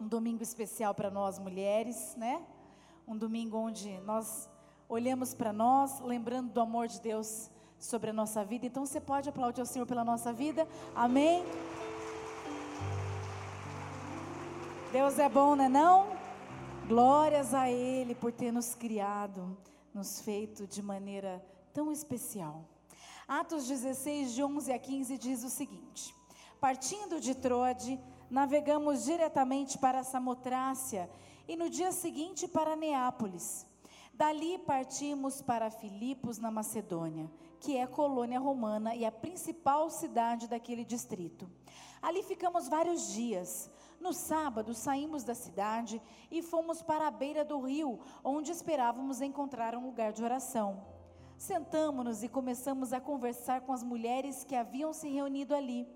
[0.00, 2.42] um domingo especial para nós mulheres, né?
[3.06, 4.48] Um domingo onde nós
[4.88, 8.66] olhamos para nós, lembrando do amor de Deus sobre a nossa vida.
[8.66, 10.66] Então você pode aplaudir ao Senhor pela nossa vida.
[10.94, 11.44] Amém.
[14.92, 16.16] Deus é bom, né não?
[16.86, 19.56] Glórias a ele por ter nos criado,
[19.92, 21.44] nos feito de maneira
[21.74, 22.64] tão especial.
[23.26, 26.14] Atos 16 de 11 a 15 diz o seguinte:
[26.60, 28.00] Partindo de Troade,
[28.30, 31.10] navegamos diretamente para Samotrácia
[31.46, 33.66] e no dia seguinte para Neápolis.
[34.14, 37.30] Dali partimos para Filipos, na Macedônia,
[37.60, 41.50] que é colônia romana e a principal cidade daquele distrito.
[42.00, 43.70] Ali ficamos vários dias.
[44.00, 46.00] No sábado, saímos da cidade
[46.30, 50.82] e fomos para a beira do rio, onde esperávamos encontrar um lugar de oração.
[51.36, 55.86] Sentamos-nos e começamos a conversar com as mulheres que haviam se reunido ali.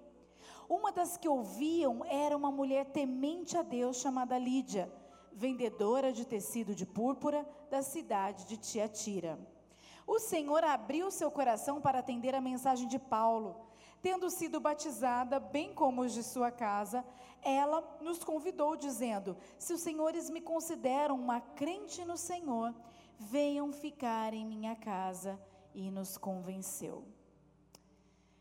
[0.69, 4.93] Uma das que ouviam era uma mulher temente a Deus chamada Lídia,
[5.33, 9.39] vendedora de tecido de púrpura da cidade de Tiatira.
[10.07, 13.69] O Senhor abriu seu coração para atender a mensagem de Paulo.
[14.03, 17.05] Tendo sido batizada, bem como os de sua casa,
[17.43, 22.75] ela nos convidou, dizendo: Se os senhores me consideram uma crente no Senhor,
[23.19, 25.39] venham ficar em minha casa.
[25.73, 27.05] E nos convenceu.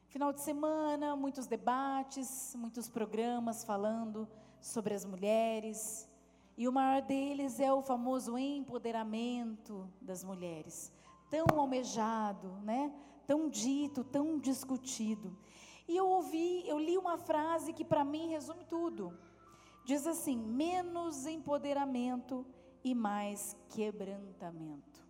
[0.10, 4.28] Final de semana, muitos debates, muitos programas falando
[4.60, 6.10] sobre as mulheres.
[6.58, 10.92] E o maior deles é o famoso empoderamento das mulheres,
[11.30, 12.92] tão almejado, né?
[13.28, 15.38] Tão dito, tão discutido.
[15.88, 19.16] E eu ouvi, eu li uma frase que para mim resume tudo.
[19.86, 22.44] Diz assim: menos empoderamento
[22.84, 25.08] e mais quebrantamento.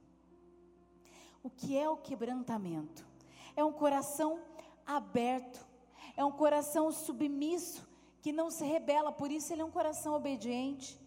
[1.42, 3.08] O que é o quebrantamento?
[3.56, 4.42] É um coração
[4.96, 5.66] aberto,
[6.18, 7.88] é um coração submisso,
[8.22, 11.00] que não se rebela, por isso ele é um coração obediente,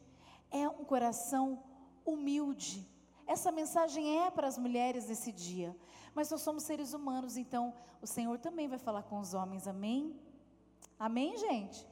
[0.51, 1.63] é um coração
[2.05, 2.89] humilde.
[3.27, 5.77] Essa mensagem é para as mulheres nesse dia,
[6.15, 10.19] mas nós somos seres humanos, então o Senhor também vai falar com os homens, amém?
[10.99, 11.87] Amém, gente?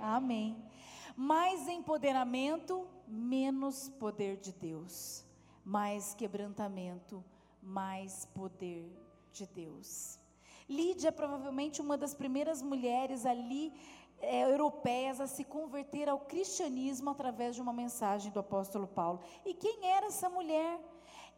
[0.00, 0.56] Amém.
[1.16, 5.24] Mais empoderamento, menos poder de Deus.
[5.64, 7.24] Mais quebrantamento,
[7.62, 8.92] mais poder
[9.32, 10.18] de Deus.
[10.68, 13.72] Lídia é provavelmente uma das primeiras mulheres ali
[14.20, 19.20] é, europeias a se converter ao cristianismo através de uma mensagem do apóstolo Paulo.
[19.44, 20.80] E quem era essa mulher?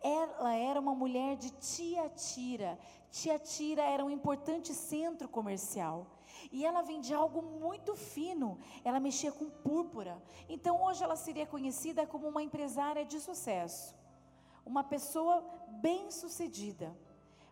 [0.00, 2.78] Ela era uma mulher de Tiatira.
[3.10, 6.06] Tiatira era um importante centro comercial.
[6.52, 8.58] E ela vendia algo muito fino.
[8.84, 10.22] Ela mexia com púrpura.
[10.48, 13.94] Então hoje ela seria conhecida como uma empresária de sucesso.
[14.64, 15.42] Uma pessoa
[15.80, 16.96] bem-sucedida.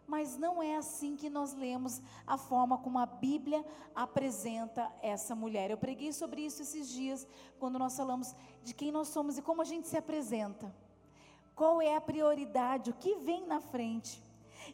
[0.07, 5.71] Mas não é assim que nós lemos a forma como a Bíblia apresenta essa mulher.
[5.71, 7.27] Eu preguei sobre isso esses dias,
[7.59, 10.73] quando nós falamos de quem nós somos e como a gente se apresenta.
[11.55, 14.23] Qual é a prioridade, o que vem na frente.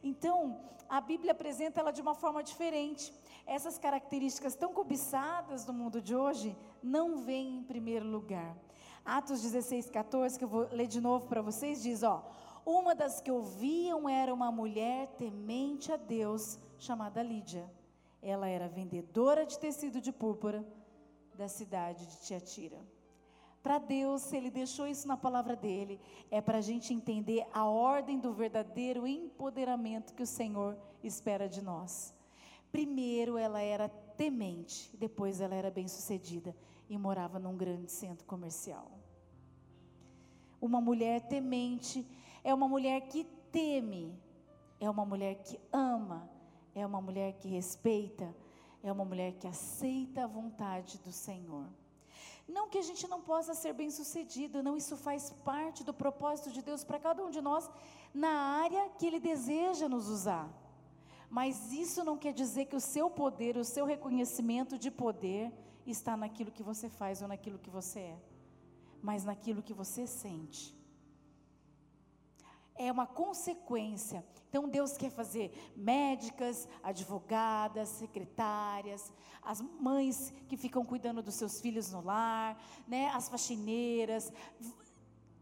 [0.02, 3.12] Então, a Bíblia apresenta ela de uma forma diferente.
[3.46, 8.54] Essas características tão cobiçadas do mundo de hoje não vêm em primeiro lugar.
[9.04, 12.22] Atos 16, 14, que eu vou ler de novo para vocês, diz: ó.
[12.64, 17.68] Uma das que ouviam era uma mulher temente a Deus, chamada Lídia.
[18.22, 20.64] Ela era vendedora de tecido de púrpura
[21.34, 22.78] da cidade de Tiatira.
[23.62, 28.18] Para Deus, Ele deixou isso na palavra dele, é para a gente entender a ordem
[28.18, 32.14] do verdadeiro empoderamento que o Senhor espera de nós.
[32.72, 36.56] Primeiro, ela era temente, depois, ela era bem-sucedida
[36.88, 38.90] e morava num grande centro comercial.
[40.60, 42.06] Uma mulher temente
[42.44, 44.18] é uma mulher que teme,
[44.80, 46.28] é uma mulher que ama,
[46.74, 48.34] é uma mulher que respeita,
[48.82, 51.66] é uma mulher que aceita a vontade do Senhor.
[52.48, 56.60] Não que a gente não possa ser bem-sucedido, não, isso faz parte do propósito de
[56.60, 57.70] Deus para cada um de nós
[58.12, 58.30] na
[58.64, 60.48] área que Ele deseja nos usar.
[61.30, 65.52] Mas isso não quer dizer que o seu poder, o seu reconhecimento de poder
[65.86, 68.18] está naquilo que você faz ou naquilo que você é,
[69.00, 70.81] mas naquilo que você sente
[72.76, 74.24] é uma consequência.
[74.48, 81.90] Então Deus quer fazer médicas, advogadas, secretárias, as mães que ficam cuidando dos seus filhos
[81.90, 84.32] no lar, né, as faxineiras,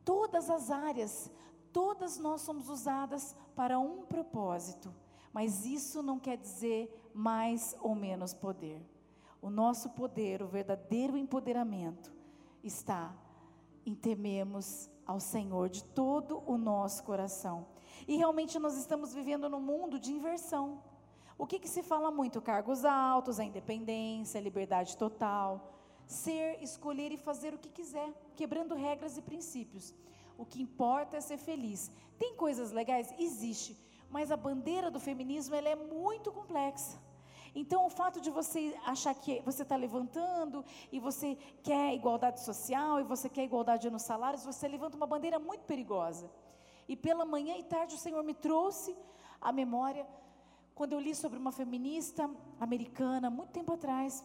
[0.04, 1.30] todas as áreas,
[1.72, 4.94] todas nós somos usadas para um propósito.
[5.32, 8.82] Mas isso não quer dizer mais ou menos poder.
[9.40, 12.12] O nosso poder, o verdadeiro empoderamento
[12.62, 13.14] está
[13.84, 17.66] em tememos ao Senhor de todo o nosso coração.
[18.06, 20.82] E realmente nós estamos vivendo num mundo de inversão.
[21.36, 22.40] O que, que se fala muito?
[22.40, 25.74] Cargos altos, a independência, a liberdade total.
[26.06, 29.94] ser, escolher e fazer o que quiser, quebrando regras e princípios.
[30.36, 31.90] O que importa é ser feliz.
[32.18, 33.14] Tem coisas legais?
[33.18, 33.76] Existe.
[34.10, 36.98] Mas a bandeira do feminismo ela é muito complexa.
[37.54, 43.00] Então, o fato de você achar que você está levantando e você quer igualdade social
[43.00, 46.30] e você quer igualdade nos salários, você levanta uma bandeira muito perigosa.
[46.88, 48.96] E pela manhã e tarde o Senhor me trouxe
[49.40, 50.06] a memória
[50.80, 54.24] quando eu li sobre uma feminista americana, muito tempo atrás,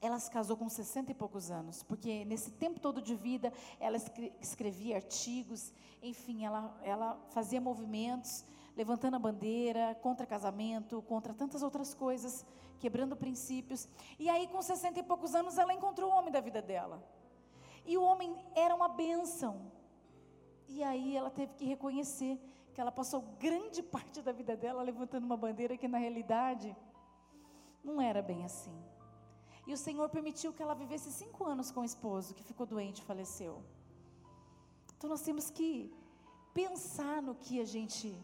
[0.00, 3.96] ela se casou com 60 e poucos anos, porque nesse tempo todo de vida ela
[4.40, 5.72] escrevia artigos,
[6.02, 8.44] enfim, ela, ela fazia movimentos,
[8.78, 12.46] levantando a bandeira contra casamento, contra tantas outras coisas,
[12.78, 13.88] quebrando princípios.
[14.20, 17.02] E aí, com 60 e poucos anos, ela encontrou o homem da vida dela.
[17.84, 19.72] E o homem era uma bênção.
[20.68, 22.38] E aí ela teve que reconhecer
[22.72, 26.76] que ela passou grande parte da vida dela levantando uma bandeira que na realidade
[27.82, 28.78] não era bem assim.
[29.66, 33.00] E o Senhor permitiu que ela vivesse cinco anos com o esposo, que ficou doente
[33.00, 33.60] e faleceu.
[34.96, 35.92] Então nós temos que
[36.54, 38.16] pensar no que a gente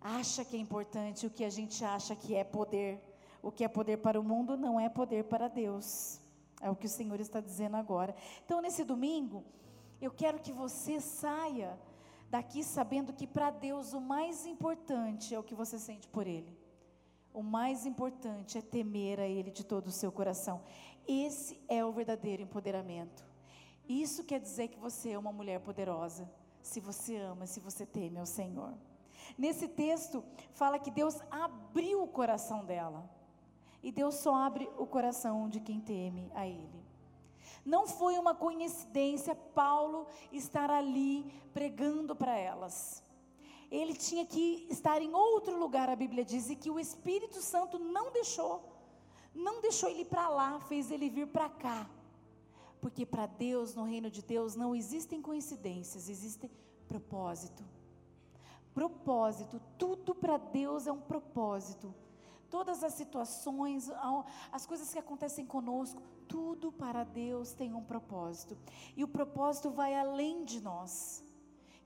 [0.00, 3.00] acha que é importante, o que a gente acha que é poder.
[3.42, 6.20] O que é poder para o mundo não é poder para Deus.
[6.60, 8.14] É o que o Senhor está dizendo agora.
[8.44, 9.44] Então, nesse domingo,
[10.00, 11.78] eu quero que você saia
[12.28, 16.58] daqui sabendo que para Deus o mais importante é o que você sente por Ele.
[17.32, 20.62] O mais importante é temer a Ele de todo o seu coração.
[21.06, 23.24] Esse é o verdadeiro empoderamento.
[23.88, 26.28] Isso quer dizer que você é uma mulher poderosa,
[26.60, 28.74] se você ama, se você teme ao Senhor.
[29.36, 33.08] Nesse texto, fala que Deus abriu o coração dela.
[33.82, 36.84] E Deus só abre o coração de quem teme a Ele.
[37.64, 43.04] Não foi uma coincidência Paulo estar ali pregando para elas
[43.70, 47.78] ele tinha que estar em outro lugar, a Bíblia diz, e que o Espírito Santo
[47.78, 48.62] não deixou,
[49.34, 51.88] não deixou ele para lá, fez ele vir para cá.
[52.80, 56.50] Porque para Deus, no reino de Deus, não existem coincidências, existe
[56.86, 57.64] propósito.
[58.76, 61.94] Propósito, tudo para Deus é um propósito.
[62.50, 63.90] Todas as situações,
[64.52, 68.54] as coisas que acontecem conosco, tudo para Deus tem um propósito.
[68.94, 71.24] E o propósito vai além de nós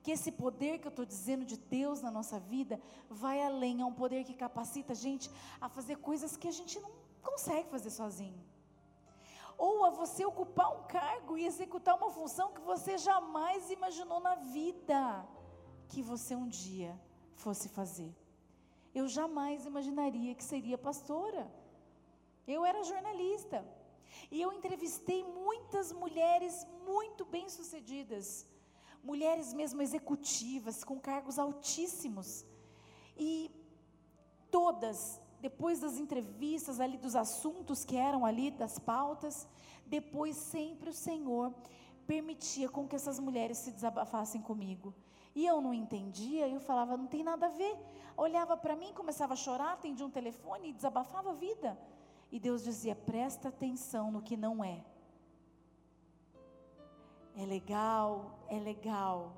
[0.03, 3.85] que esse poder que eu estou dizendo de Deus na nossa vida vai além, é
[3.85, 6.91] um poder que capacita a gente a fazer coisas que a gente não
[7.23, 8.43] consegue fazer sozinho.
[9.57, 14.35] Ou a você ocupar um cargo e executar uma função que você jamais imaginou na
[14.35, 15.25] vida
[15.91, 16.93] que você um dia
[17.43, 18.13] fosse fazer.
[19.01, 21.45] Eu jamais imaginaria que seria pastora.
[22.47, 23.59] Eu era jornalista.
[24.31, 28.27] E eu entrevistei muitas mulheres muito bem-sucedidas
[29.03, 32.45] mulheres mesmo executivas, com cargos altíssimos.
[33.17, 33.51] E
[34.51, 39.49] todas, depois das entrevistas ali, dos assuntos que eram ali, das pautas,
[39.87, 41.53] depois sempre o Senhor
[42.07, 44.95] permitia com que essas mulheres se desabafassem comigo.
[45.35, 47.77] E eu não entendia, eu falava, não tem nada a ver.
[48.17, 51.79] Olhava para mim, começava a chorar, atendia um telefone e desabafava a vida.
[52.33, 54.85] E Deus dizia: presta atenção no que não é.
[57.37, 59.33] É legal, é legal,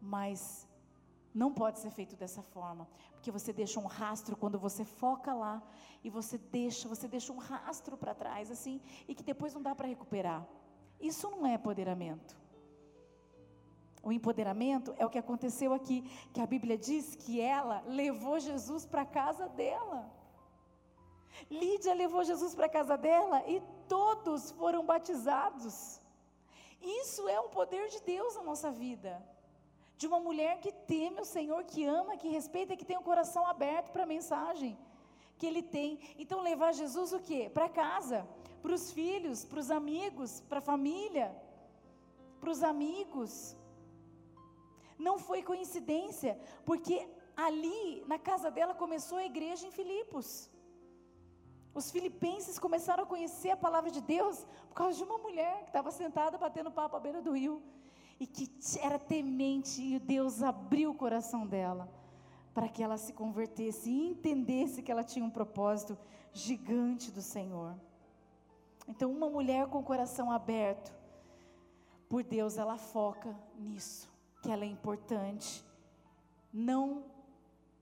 [0.00, 0.66] mas
[1.34, 5.62] não pode ser feito dessa forma, porque você deixa um rastro quando você foca lá
[6.04, 9.74] e você deixa, você deixa um rastro para trás assim e que depois não dá
[9.74, 10.46] para recuperar.
[11.00, 12.41] Isso não é empoderamento.
[14.02, 18.84] O empoderamento é o que aconteceu aqui, que a Bíblia diz que ela levou Jesus
[18.84, 20.10] para a casa dela.
[21.50, 26.00] Lídia levou Jesus para a casa dela e todos foram batizados.
[26.80, 29.22] Isso é um poder de Deus na nossa vida.
[29.96, 33.46] De uma mulher que teme o Senhor, que ama, que respeita, que tem o coração
[33.46, 34.76] aberto para a mensagem
[35.38, 35.98] que ele tem.
[36.18, 37.50] Então levar Jesus o quê?
[37.52, 38.26] Para casa,
[38.62, 41.34] para os filhos, para os amigos, para a família,
[42.40, 43.56] para os amigos.
[45.06, 46.32] Não foi coincidência,
[46.68, 46.96] porque
[47.46, 50.28] ali na casa dela começou a igreja em Filipos.
[51.74, 55.70] Os filipenses começaram a conhecer a palavra de Deus por causa de uma mulher que
[55.70, 57.62] estava sentada batendo papo à beira do rio
[58.20, 58.46] e que
[58.78, 61.88] era temente e Deus abriu o coração dela
[62.52, 65.96] para que ela se convertesse e entendesse que ela tinha um propósito
[66.32, 67.74] gigante do Senhor.
[68.86, 70.94] Então, uma mulher com o coração aberto
[72.08, 74.11] por Deus, ela foca nisso,
[74.42, 75.64] que ela é importante,
[76.52, 77.04] não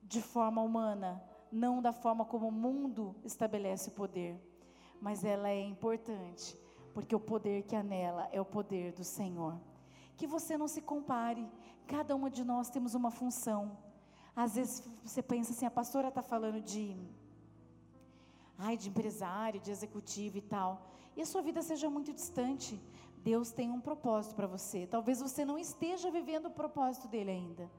[0.02, 4.38] de forma humana, não da forma como o mundo estabelece o poder,
[5.00, 6.56] mas ela é importante,
[6.92, 9.58] porque o poder que há nela é o poder do Senhor.
[10.18, 11.48] Que você não se compare,
[11.86, 13.78] cada uma de nós temos uma função.
[14.36, 16.94] Às vezes você pensa assim, a pastora está falando de,
[18.58, 20.90] ai, de empresário, de executivo e tal.
[21.16, 22.78] e a sua vida seja muito distante.
[23.22, 24.86] Deus tem um propósito para você.
[24.86, 27.70] Talvez você não esteja vivendo o propósito dele ainda.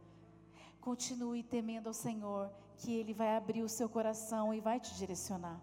[0.79, 5.59] Continue temendo ao Senhor, que Ele vai abrir o seu coração e vai te direcionar.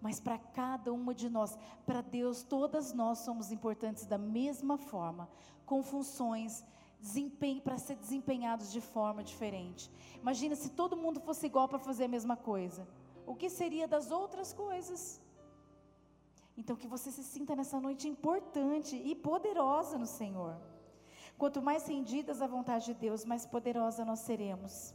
[0.00, 5.28] Mas para cada uma de nós, para Deus, todas nós somos importantes da mesma forma,
[5.64, 6.64] com funções,
[7.00, 9.90] desempenho para ser desempenhados de forma diferente.
[10.20, 12.86] Imagina se todo mundo fosse igual para fazer a mesma coisa.
[13.26, 15.20] O que seria das outras coisas?
[16.56, 20.56] Então, que você se sinta nessa noite importante e poderosa no Senhor.
[21.36, 24.94] Quanto mais rendidas à vontade de Deus, mais poderosa nós seremos.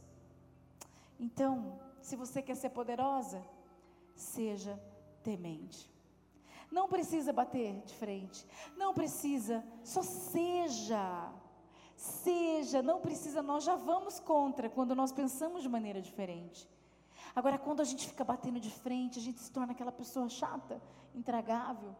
[1.20, 3.40] Então, se você quer ser poderosa,
[4.16, 4.78] seja
[5.22, 5.88] temente.
[6.70, 11.30] Não precisa bater de frente, não precisa, só seja.
[11.94, 16.68] Seja, não precisa, nós já vamos contra quando nós pensamos de maneira diferente.
[17.34, 20.80] Agora, quando a gente fica batendo de frente, a gente se torna aquela pessoa chata,
[21.14, 21.94] intragável.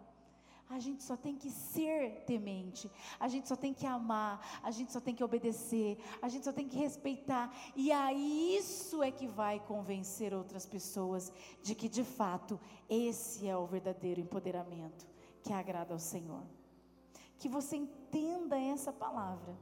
[0.69, 4.91] A gente só tem que ser temente, a gente só tem que amar, a gente
[4.91, 9.27] só tem que obedecer, a gente só tem que respeitar, e aí isso é que
[9.27, 11.31] vai convencer outras pessoas
[11.63, 12.59] de que de fato
[12.89, 15.07] esse é o verdadeiro empoderamento
[15.43, 16.43] que agrada ao Senhor.
[17.39, 19.55] Que você entenda essa palavra.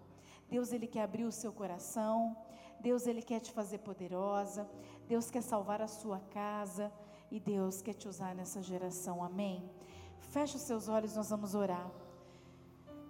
[0.49, 2.37] Deus ele quer abrir o seu coração,
[2.81, 4.69] Deus ele quer te fazer poderosa,
[5.07, 6.93] Deus quer salvar a sua casa
[7.31, 9.23] e Deus quer te usar nessa geração.
[9.23, 9.71] Amém.
[10.19, 11.91] Feche os seus olhos, nós vamos orar.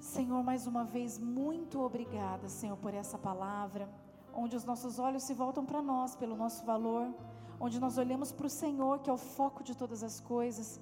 [0.01, 3.89] Senhor, mais uma vez, muito obrigada, Senhor, por essa palavra,
[4.35, 7.15] onde os nossos olhos se voltam para nós, pelo nosso valor,
[7.61, 10.81] onde nós olhamos para o Senhor, que é o foco de todas as coisas,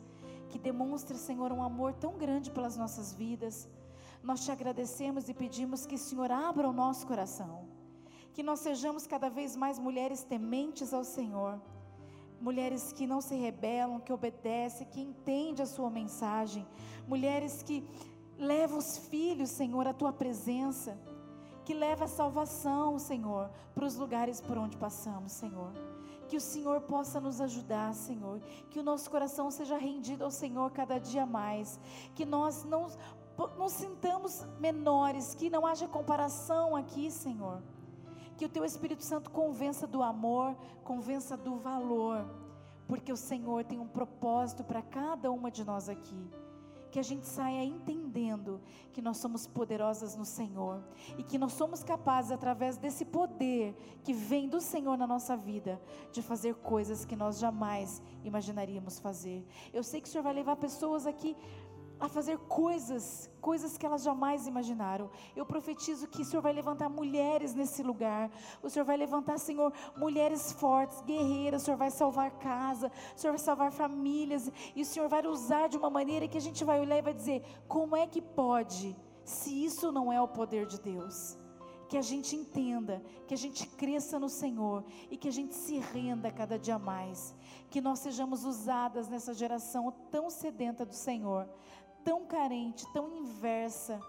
[0.48, 3.68] que demonstra, Senhor, um amor tão grande pelas nossas vidas.
[4.22, 7.66] Nós te agradecemos e pedimos que Senhor abra o nosso coração,
[8.38, 11.58] que nós sejamos cada vez mais mulheres tementes ao Senhor
[12.40, 16.64] mulheres que não se rebelam, que obedecem, que entendem a sua mensagem,
[17.04, 17.84] mulheres que
[18.38, 20.96] levam os filhos, Senhor, à tua presença,
[21.64, 25.72] que leva a salvação, Senhor, para os lugares por onde passamos, Senhor.
[26.28, 28.40] Que o Senhor possa nos ajudar, Senhor.
[28.70, 31.80] Que o nosso coração seja rendido ao Senhor cada dia mais.
[32.14, 32.86] Que nós não
[33.58, 37.60] nos sintamos menores, que não haja comparação aqui, Senhor
[38.38, 42.24] que o teu Espírito Santo convença do amor, convença do valor,
[42.86, 46.30] porque o Senhor tem um propósito para cada uma de nós aqui.
[46.92, 48.60] Que a gente saia entendendo
[48.92, 50.82] que nós somos poderosas no Senhor
[51.18, 55.78] e que nós somos capazes, através desse poder que vem do Senhor na nossa vida,
[56.12, 59.44] de fazer coisas que nós jamais imaginaríamos fazer.
[59.74, 61.36] Eu sei que o Senhor vai levar pessoas aqui
[62.00, 65.10] a fazer coisas, coisas que elas jamais imaginaram.
[65.34, 68.30] Eu profetizo que o Senhor vai levantar mulheres nesse lugar.
[68.62, 71.62] O Senhor vai levantar, Senhor, mulheres fortes, guerreiras.
[71.62, 74.50] O Senhor vai salvar casa, o Senhor vai salvar famílias.
[74.76, 77.14] E o Senhor vai usar de uma maneira que a gente vai olhar e vai
[77.14, 81.36] dizer: como é que pode, se isso não é o poder de Deus?
[81.88, 85.78] que a gente entenda, que a gente cresça no Senhor e que a gente se
[85.78, 87.34] renda cada dia mais,
[87.70, 91.48] que nós sejamos usadas nessa geração tão sedenta do Senhor,
[92.08, 94.00] tão carente, tão inversa,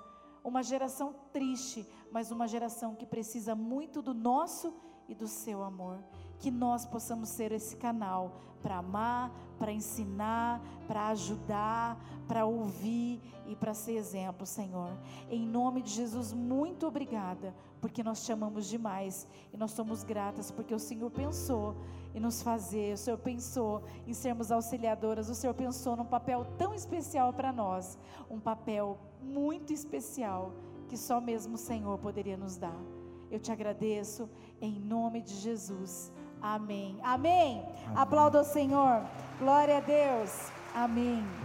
[0.41, 4.74] uma geração triste, mas uma geração que precisa muito do nosso
[5.10, 6.01] e do seu amor.
[6.39, 13.55] Que nós possamos ser esse canal para amar, para ensinar, para ajudar, para ouvir e
[13.55, 14.91] para ser exemplo, Senhor.
[15.29, 20.51] Em nome de Jesus, muito obrigada, porque nós te amamos demais e nós somos gratas
[20.51, 21.75] porque o Senhor pensou
[22.13, 26.74] em nos fazer, o Senhor pensou em sermos auxiliadoras, o Senhor pensou num papel tão
[26.74, 27.98] especial para nós,
[28.29, 30.53] um papel muito especial
[30.88, 32.79] que só mesmo o Senhor poderia nos dar.
[33.29, 34.27] Eu te agradeço
[34.60, 36.12] em nome de Jesus.
[36.41, 36.98] Amém.
[37.03, 37.63] Amém.
[37.86, 37.96] Amém.
[37.96, 39.01] Aplauda o Senhor.
[39.39, 40.51] Glória a Deus.
[40.74, 41.24] Amém.